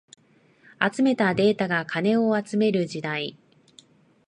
[0.93, 3.37] 集めたデータが金を集める時代